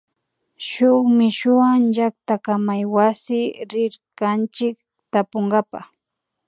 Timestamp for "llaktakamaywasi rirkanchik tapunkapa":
1.93-5.79